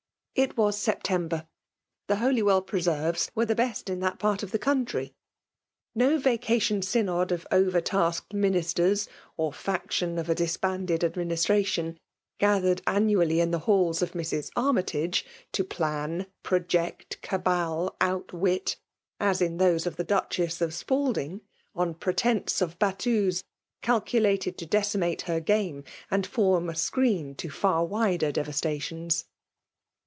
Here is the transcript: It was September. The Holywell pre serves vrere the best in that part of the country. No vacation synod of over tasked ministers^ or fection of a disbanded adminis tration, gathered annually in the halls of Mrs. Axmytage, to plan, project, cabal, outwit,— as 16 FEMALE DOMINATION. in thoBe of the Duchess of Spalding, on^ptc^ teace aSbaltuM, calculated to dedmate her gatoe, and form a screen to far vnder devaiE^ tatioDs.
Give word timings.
It 0.33 0.55
was 0.57 0.77
September. 0.77 1.45
The 2.07 2.15
Holywell 2.15 2.61
pre 2.61 2.81
serves 2.81 3.29
vrere 3.35 3.45
the 3.45 3.53
best 3.53 3.89
in 3.89 3.99
that 3.99 4.17
part 4.17 4.41
of 4.43 4.51
the 4.51 4.57
country. 4.59 5.13
No 5.93 6.17
vacation 6.17 6.81
synod 6.81 7.33
of 7.33 7.45
over 7.51 7.81
tasked 7.81 8.33
ministers^ 8.33 9.09
or 9.35 9.51
fection 9.51 10.17
of 10.17 10.29
a 10.29 10.33
disbanded 10.33 11.01
adminis 11.01 11.45
tration, 11.45 11.97
gathered 12.39 12.81
annually 12.87 13.41
in 13.41 13.51
the 13.51 13.59
halls 13.59 14.01
of 14.01 14.13
Mrs. 14.13 14.49
Axmytage, 14.55 15.25
to 15.51 15.65
plan, 15.65 16.25
project, 16.43 17.21
cabal, 17.21 17.97
outwit,— 17.99 18.77
as 19.19 19.39
16 19.39 19.47
FEMALE 19.47 19.47
DOMINATION. 19.47 19.47
in 19.47 19.79
thoBe 19.79 19.85
of 19.85 19.95
the 19.97 20.03
Duchess 20.05 20.61
of 20.61 20.73
Spalding, 20.73 21.41
on^ptc^ 21.75 22.45
teace 22.45 22.75
aSbaltuM, 22.77 23.43
calculated 23.81 24.57
to 24.57 24.65
dedmate 24.65 25.23
her 25.23 25.41
gatoe, 25.41 25.85
and 26.09 26.25
form 26.25 26.69
a 26.69 26.75
screen 26.75 27.35
to 27.35 27.49
far 27.49 27.85
vnder 27.85 28.31
devaiE^ 28.31 28.77
tatioDs. 28.79 29.25